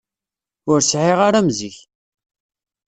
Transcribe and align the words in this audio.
Ur 0.71 0.79
sɛiɣ 0.81 1.19
ara 1.27 1.37
am 1.41 1.49
zik. 1.57 1.77